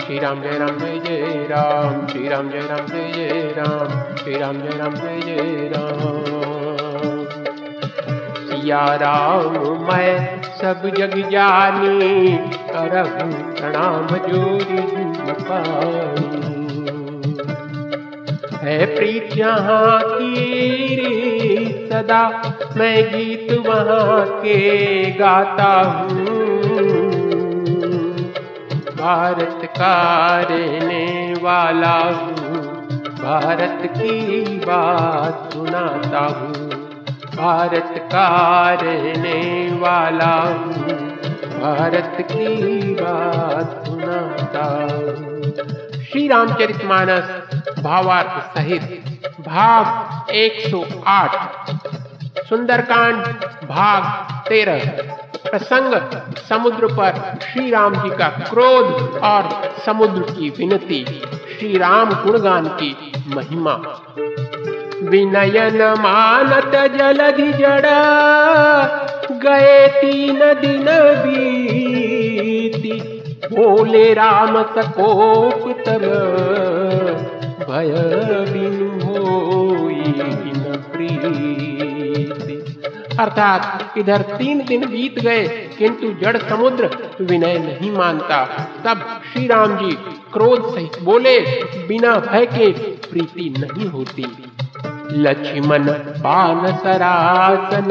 [0.00, 4.34] श्री राम जय राम, जय जय राम। श्री राम जय राम, जय जय राम। श्री
[4.34, 6.26] राम जय राम, जय जय राम।
[8.46, 12.36] सिया राम, मैं सब जग जानी
[12.70, 13.18] करब
[13.58, 14.96] प्रणाम जोरी
[18.62, 22.22] है प्रीत यहाँ की सदा
[22.76, 24.58] मैं गीत वहाँ के
[25.10, 26.55] गाता हूँ।
[29.06, 32.56] भारत का रहने वाला हूँ।
[33.02, 36.70] भारत की बात सुनाता हूँ।
[37.36, 40.72] भारत का रहने वाला हूँ।
[41.60, 44.88] भारत की बात सुनाता
[46.04, 47.30] श्री रामचरित मानस
[47.82, 48.82] भावार्थ सहित
[49.40, 51.38] भाग 108
[52.48, 53.24] सुंदरकांड
[53.68, 54.02] भाग
[54.48, 56.00] 13 प्रसंग,
[56.48, 61.04] समुद्र पर श्री राम जी का क्रोध और समुद्र की विनती
[61.58, 63.72] श्री राम गुणगान की महिमा।
[65.02, 67.86] विनयन मानत जलधि जड़,
[69.32, 70.86] गए तीन दिन
[71.22, 73.00] बीती।
[73.52, 76.04] बोले राम सकोप तब
[77.70, 77.94] भय
[78.52, 80.14] बिनु होई
[80.56, 81.75] न प्रीति।
[83.20, 85.46] अर्थात इधर तीन दिन बीत गए,
[85.78, 88.38] किंतु जड़ समुद्र विनय नहीं मानता।
[88.84, 89.92] तब श्री राम जी
[90.32, 91.38] क्रोध सहित बोले,
[91.88, 92.70] बिना भय के
[93.08, 94.26] प्रीति नहीं होती।
[95.16, 95.88] लक्ष्मण
[96.22, 97.90] पान सरासन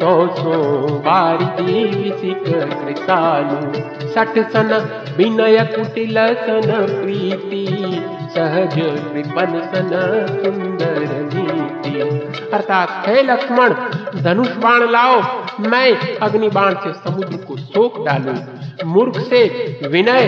[0.00, 0.56] सौ सौ
[0.98, 3.60] बारी सिक कृतानु
[4.08, 4.70] सठ सन
[5.16, 6.70] विनय कुटिल सन
[7.02, 7.64] प्रीति,
[8.34, 9.90] सहज कृपन सन
[10.34, 11.00] सुंदर
[11.34, 11.61] नीति।
[12.52, 13.74] अर्थात, हे लक्ष्मण,
[14.22, 15.22] धनुष बाण लाओ,
[15.60, 18.34] मैं अग्नि बाण से समुद्र को सोख डालू।
[18.88, 19.44] मूर्ख से
[19.88, 20.26] विनय,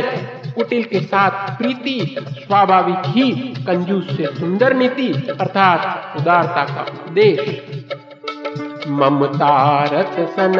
[0.56, 3.30] कुटिल के साथ प्रीति, स्वाभाविक ही
[3.66, 7.62] कंजूस से सुंदर नीति, अर्थात उदारता का उपदेश।
[8.88, 10.54] ममतारत सन,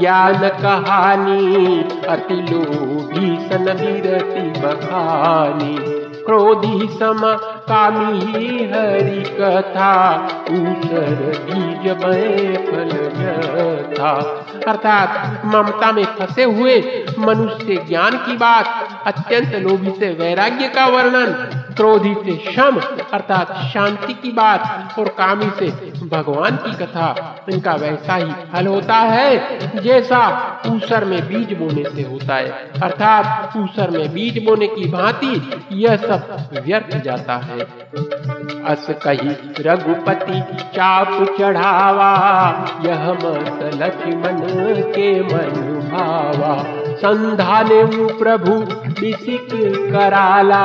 [0.00, 5.95] ज्ञान कहानी, अति लोभी सन, विरति बखानी।
[6.26, 7.20] क्रोधी सम
[7.68, 9.92] कामी हरि कथा,
[10.50, 11.14] ऊसर
[11.44, 12.90] बीज फल
[13.98, 14.10] था
[14.68, 18.66] अर्थात ममता में फंसे हुए मनुष्य ज्ञान की बात,
[19.06, 21.32] अत्यंत लोभी से वैराग्य का वर्णन,
[21.76, 22.80] क्रोधी से शम,
[23.12, 25.70] अर्थात शांति की बात और कामी से
[26.12, 30.20] भगवान की कथा इनका वैसा ही फल होता है, जैसा
[30.66, 32.50] ऊसर में बीज बोने से होता है।
[32.82, 37.60] अर्थात ऊसर में बीज बोने की भांति यह सब व्यर्थ जाता है।
[38.64, 40.40] अस कही रघुपति
[40.74, 42.12] चाप चढ़ावा,
[42.84, 44.40] यह मत लक्ष्मण
[44.92, 46.64] के मन भावा।
[46.96, 47.82] संधाने
[48.18, 48.52] प्रभु
[49.00, 49.48] बिसिक
[49.92, 50.64] कराला,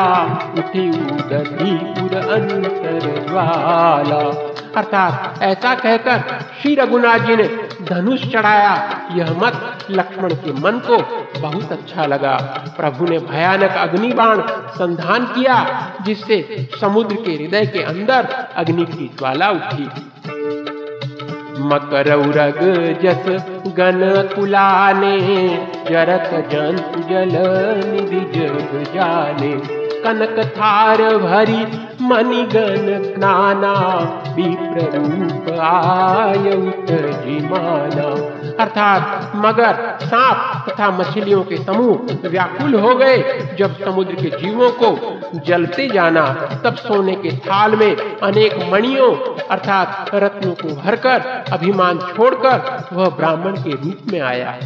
[0.57, 7.43] उठी उदधीपुर अंतर ज्वाला अर्थात ऐसा कहकर श्री रघुनाथ जी ने
[7.81, 10.97] धनुष चढ़ाया। यह मत लक्ष्मण के मन को
[11.41, 17.83] बहुत अच्छा लगा। प्रभु ने भयानक अग्नि बाण संधान किया, जिससे समुद्र के हृदय के
[17.83, 19.89] अंदर अग्नि की ज्वाला उठी।
[21.63, 22.59] मकरौरग
[23.03, 25.19] जस गन कुलाने
[25.89, 27.35] जरत जंतु जल
[27.91, 33.73] निधि जग जाने। कनक थार भरी मणिगण नाना
[34.35, 38.31] विप्र रूप आयुत जिमाना।
[38.63, 45.19] अर्थात मगर सांप तथा मछलियों के समूह व्याकुल हो गए। जब समुद्र के जीवों को
[45.45, 46.25] जलते जाना,
[46.63, 53.51] तब सोने के थाल में अनेक मणियों, अर्थात रत्नों को भरकर, अभिमान छोड़कर, वह ब्राह्मण
[53.51, 54.57] के रूप में आया।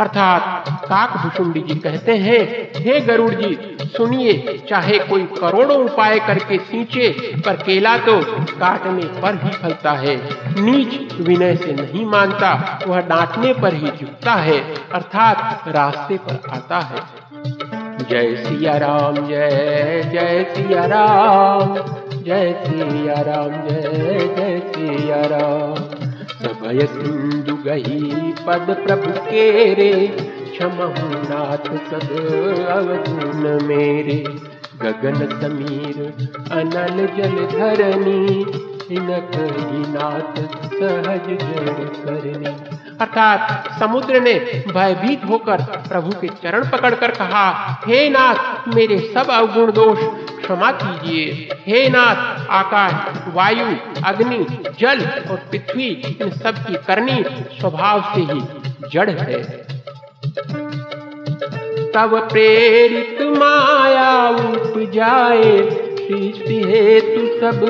[0.00, 6.58] अर्थात काक भुषुंडी जी कहते हैं, हे गरुड़ जी, सुनिए, चाहे कोई करोड़ों उपाय करके
[6.58, 7.08] सींचे,
[7.46, 8.20] पर केला तो
[8.58, 10.16] काटने पर ही फलता है।
[10.60, 14.60] नीच विनय से नहीं मानता, वह डांटने पर ही झुकता है,
[14.92, 17.19] अर्थात रास्ते पर आता है।
[18.10, 21.74] जय सिया राम, जय जय सिया राम,
[22.22, 25.74] जय सिया राम, जय जय सिया राम।
[26.42, 30.08] सभय सिंधु गही पद प्रभु के रे
[30.50, 32.10] क्षमहु नाथ सद
[32.70, 34.24] अवगुण मेरे।
[34.82, 38.40] गगन समीर, अनल जल धरनी
[38.94, 44.34] इनक ही नाथ सहज जड़ करनी अर्थात समुद्र ने
[44.68, 47.50] भयभीत होकर प्रभु के चरण पकड़कर कहा,
[47.86, 49.98] हे नाथ, मेरे सब अवगुण दोष
[50.42, 53.66] क्षमा कीजिए। हे नाथ, आकाश, वायु,
[54.04, 54.46] अग्नि,
[54.80, 55.00] जल
[55.30, 55.88] और पृथ्वी,
[56.20, 57.24] इन सब की करनी
[57.60, 58.40] स्वभाव से ही
[58.92, 59.42] जड़ है।
[61.94, 67.60] तब प्रेरित माया उपजाए सृष्टि हेतु सब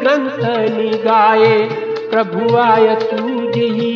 [0.00, 1.58] ग्रंथ निगाए
[2.10, 3.93] प्रभु आय सूझ ही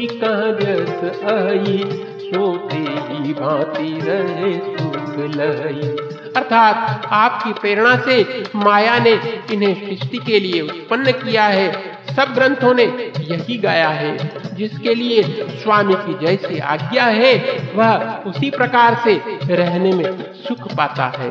[1.02, 5.96] जस आई सोते ही भांति रहे सुख लई
[6.36, 12.74] अर्थात आपकी प्रेरणा से माया ने इन्हें सृष्टि के लिए उत्पन्न किया है। सब ग्रंथों
[12.74, 12.82] ने
[13.20, 15.22] यही गाया है। जिसके लिए
[15.62, 17.34] स्वामी की जैसी आज्ञा है,
[17.74, 19.20] वह उसी प्रकार से
[19.54, 21.30] रहने में सुख पाता है।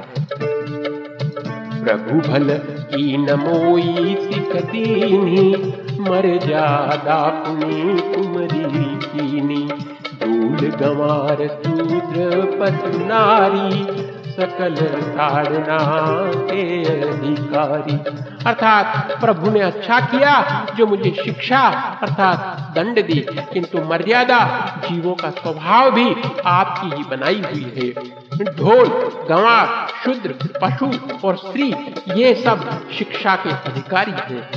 [1.84, 9.68] प्रभु भल की नमोई सिख दीनी मर जादा पुनी कुमरी कीनी।
[10.24, 15.78] धूल गंवार शूद्र पशु नारी। सकल ताड़ना
[16.36, 21.60] के अधिकारी। अर्थात प्रभु ने अच्छा किया जो मुझे शिक्षा,
[22.02, 24.46] अर्थात दंड दी। किंतु मर्यादा,
[24.90, 26.16] जीवों का स्वभाव भी
[26.46, 27.90] आपकी ही बनाई हुई है।
[28.46, 28.88] ढोल,
[29.30, 30.92] गंवार, शुद्र, पशु
[31.28, 31.76] और स्त्री,
[32.16, 34.50] ये सब शिक्षा के अधिकारी हैं।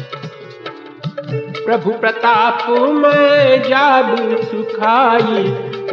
[1.64, 5.44] प्रभु प्रताप मैं जाब सुखाई,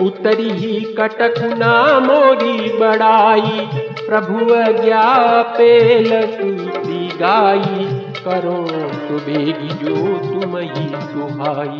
[0.05, 3.69] उतरी ही कटक ना मोरी बड़ाई,
[4.07, 6.09] प्रभु अज्ञा पेल
[7.21, 7.96] गाई
[8.27, 8.55] करो
[8.93, 11.79] सुबेगी जो तुम ही सुहाई।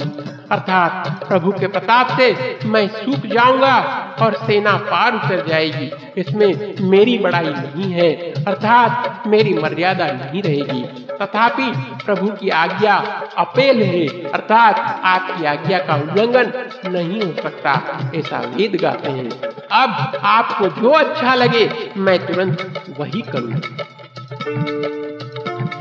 [0.52, 2.28] अर्थात प्रभु के प्रताप से
[2.66, 3.76] मैं सूख जाऊँगा
[4.22, 8.14] और सेना पार उतर जाएगी। इसमें मेरी बड़ाई नहीं है,
[8.44, 10.84] अर्थात मेरी मर्यादा नहीं रहेगी।
[11.22, 11.72] तथापि
[12.06, 12.96] प्रभु की आज्ञा
[13.38, 16.52] अपेल है, अर्थात आपकी आज्ञा का उल्लंघन
[16.92, 17.74] नहीं हो सकता,
[18.16, 19.30] ऐसा वेद गाते हैं।
[19.74, 24.97] अब आपको जो अच्छा लगे, मैं तुरंत वही करूँ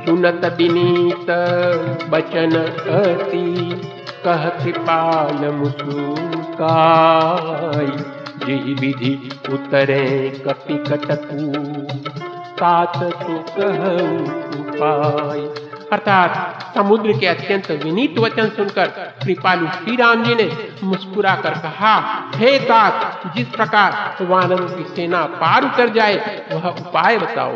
[0.06, 1.31] सुनत विनीत
[2.11, 3.47] बचन अति,
[4.25, 6.67] कह कृपाल मुसुकाई
[8.47, 9.11] जिहि विधि
[9.53, 10.05] उतरे
[10.47, 11.41] कपि कटकू
[12.61, 13.81] तात तो कह
[14.61, 15.41] उपाय।
[15.93, 16.31] अर्थात
[16.75, 18.87] समुद्र के अत्यंत विनीत वचन सुनकर
[19.25, 20.47] कृपालु श्री राम जी ने
[20.85, 21.94] मुस्कुरा कर कहा,
[22.37, 22.97] हे तात
[23.37, 26.17] जिस प्रकार वानरों की सेना पार उतर जाए,
[26.53, 27.55] वह उपाय बताओ।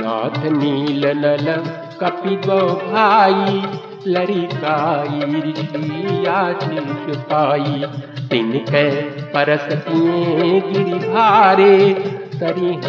[0.00, 1.48] नाथ नील नल
[2.00, 3.62] कपिदो भाई
[4.06, 7.84] लड़िकाई ऋषि आशीष पाई।
[8.30, 8.84] तिनके
[9.34, 10.98] परस गिरि
[12.40, 12.80] तरी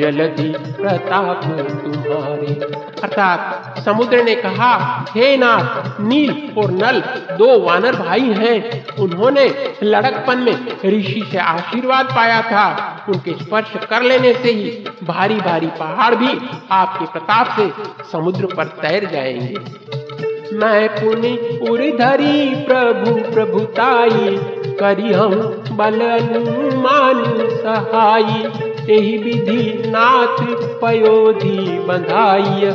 [0.00, 2.54] जलधि प्रताप तुम्हारे।
[3.02, 7.00] अर्थात समुद्र ने कहा, हे नाथ, नील और नल
[7.36, 14.02] दो वानर भाई हैं। उन्होंने लड़कपन में ऋषि से आशीर्वाद पाया था। उनके स्पर्श कर
[14.02, 17.72] लेने से ही भारी भारी पहाड़ भी आपके प्रताप से
[18.12, 19.56] समुद्र पर तैर जाएँगे।
[20.56, 24.36] मैं पुनि उधरी प्रभु प्रभुताई
[24.80, 25.30] करी हम
[25.72, 30.44] बल अनुमान सहाई। यही विधि नाथ
[30.80, 31.58] पयोधि
[31.88, 32.70] बंधाई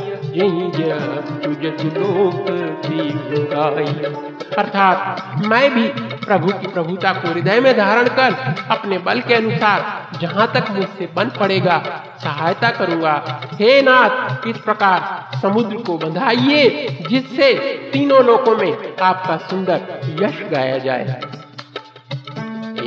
[4.58, 5.88] अर्थात मैं भी
[6.26, 11.10] प्रभु की प्रभुता को हृदय में धारण कर अपने बल के अनुसार जहाँ तक मुझसे
[11.16, 11.78] बन पड़ेगा,
[12.24, 17.54] सहायता करूँगा। हे नाथ, इस प्रकार समुद्र को बंधाइए, जिससे
[17.94, 19.82] तीनों लोकों में आपका सुंदर
[20.22, 21.22] यश गाया जाए।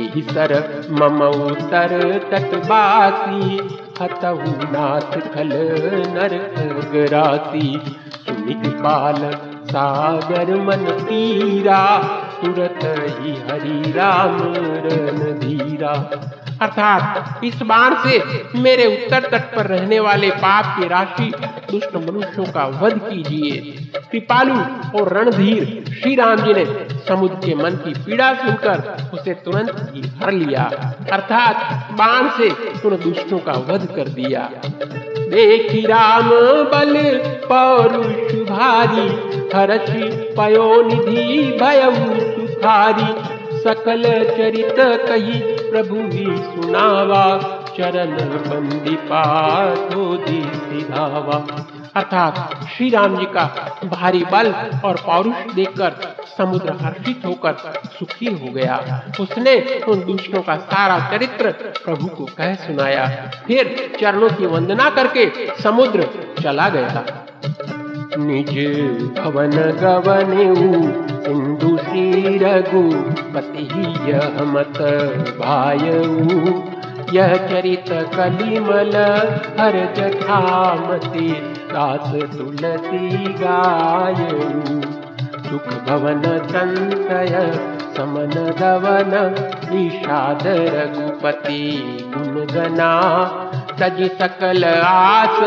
[0.07, 0.53] सर
[0.91, 1.93] मम उत्तर
[2.31, 3.57] तटवासी
[4.01, 5.49] हतहु नाथ खल
[6.13, 6.35] नर
[6.91, 7.81] ग्रासी
[8.15, 9.31] सुनित पाल
[9.65, 11.97] सागर मन तीरा
[12.41, 12.79] तुरत
[13.19, 14.37] ही हरि राम
[14.85, 15.93] रन धीरा।
[16.61, 21.31] अर्थात इस बाण से मेरे उत्तर तट पर रहने वाले पाप की राशि
[21.71, 23.77] दुष्ट मनुष्यों का वध कीजिए।
[24.11, 24.55] कृपालु
[24.99, 25.63] और रणधीर
[25.93, 26.65] श्री राम जी ने
[27.07, 30.63] समुद्र के मन की पीड़ा सुनकर उसे तुरंत ही हर लिया।
[31.11, 31.55] अर्थात
[31.93, 32.49] बाण से
[32.87, 34.49] उन दुष्टों का वध कर दिया।
[35.31, 36.29] देखी राम
[36.71, 36.93] बल
[37.45, 39.07] पौरुष भारी
[39.55, 41.81] हरछि पयो निधि भय
[42.31, 43.13] सुखारी।
[43.61, 44.03] सकल
[44.37, 44.75] चरित
[45.07, 45.39] कही
[45.71, 47.25] प्रभु ही सुनावा,
[47.77, 48.15] चरण
[48.47, 51.45] बंदी पाथो दी सिधावा।
[51.95, 54.53] अर्थात श्री राम जी का भारी बल
[54.85, 57.53] और पौरुष देखकर समुद्र हर्षित होकर
[57.99, 61.51] सुखी हो गया। उसने उन दुष्टों का सारा चरित्र
[61.85, 65.31] प्रभु को कह सुनाया। फिर चरणों की वंदना करके
[65.63, 66.07] समुद्र
[66.43, 67.05] चला गया।
[68.17, 68.55] निज
[69.19, 70.71] भवन गवनेऊ
[71.21, 73.67] सिंधु श्री रघुपति
[74.41, 74.77] मत
[75.39, 76.70] भायऊ
[77.13, 78.95] यह चरित कलिमल
[79.59, 79.93] हर
[82.37, 84.81] तुलसी गायऊ
[85.45, 87.51] सुख भवन संशय
[87.97, 89.13] समन दवन
[89.71, 92.91] विषाद रघुपति गुण गना।
[93.79, 95.39] तज सकल आस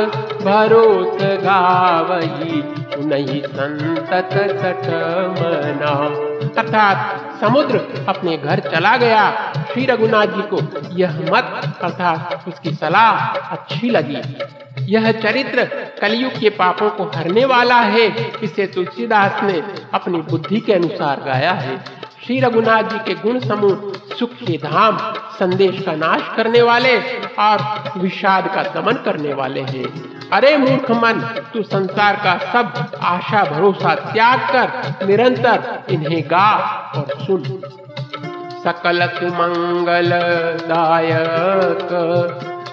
[0.44, 2.62] भरोस गावही
[2.94, 4.88] सुनही संतत सठ
[5.38, 5.94] मना।
[6.60, 10.58] अर्थात समुद्र अपने घर चला गया। श्री रघुनाथ जी को
[10.92, 14.20] यह मत अर्थात उसकी सलाह अच्छी लगी।
[14.92, 15.64] यह चरित्र
[16.00, 18.06] कलयुग के पापों को हरने वाला है,
[18.42, 19.62] इसे तुलसीदास ने
[19.94, 24.98] अपनी बुद्धि के अनुसार गाया है। श्री रघुनाथ जी के गुण समूह सुख के धाम
[25.38, 26.98] संदेश का नाश करने वाले
[27.38, 29.84] और विषाद का दमन करने वाले हैं।
[30.30, 31.20] अरे मूर्ख मन,
[31.54, 36.52] तू संसार का सब आशा भरोसा त्याग कर, निरंतर इन्हें गा
[36.96, 37.42] और सुन।
[38.64, 40.10] सकल सुमंगल
[40.64, 41.88] दायक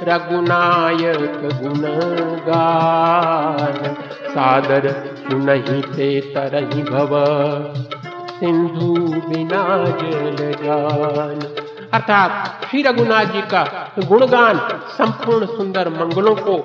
[0.04, 1.80] रघुनायक गुण
[2.48, 3.96] गान
[4.28, 7.12] सादर सुनहि ते तरहि भव।
[8.42, 8.94] सिंधु
[9.30, 9.64] बिना
[10.00, 11.42] जल जान।
[11.94, 13.64] अर्थात श्री रघुनाथ जी का
[14.08, 14.60] गुणगान
[14.98, 16.56] संपूर्ण सुंदर मंगलों को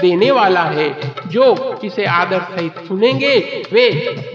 [0.00, 3.90] देने वाला है। जो इसे आदर सहित सुनेंगे, वे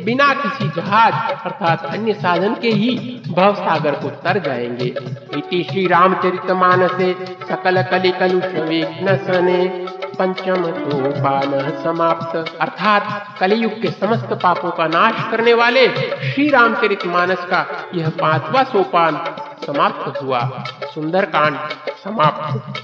[0.06, 4.96] बिना किसी जहाज़ अर्थात अन्य साधन के ही भव सागर को तर जाएँगे।
[5.38, 9.86] इति श्री रामचरित मानसे सकल कलि सने।
[10.20, 15.88] पंचम सोपान समाप्त। अर्थात कलयुग के समस्त पापों का नाश करने वाले
[16.32, 19.36] श्री रामचरित मानस का यह पांचवा सोपान
[19.66, 21.56] समाप्त हुआ। सुंदर कांड
[22.04, 22.79] समाप्त।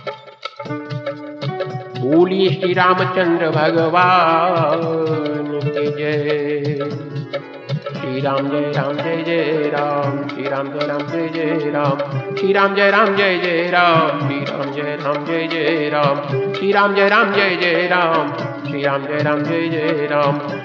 [2.05, 4.79] बोलिए श्री रामचंद्र भगवान।
[5.63, 6.63] की जय।
[7.99, 11.97] श्री राम जय राम, जय जय राम। श्री राम जय राम, जय जय राम।
[12.35, 16.15] श्री राम जय राम, जय जय राम। श्री राम जय राम, जय जय राम।
[16.53, 18.33] श्री राम जय राम, जय जय राम।
[18.71, 20.64] श्री राम जय राम, जय जय राम।